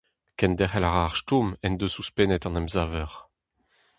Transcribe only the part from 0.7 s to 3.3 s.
a ra ar stourm en deus ouzhpennet an emsaver.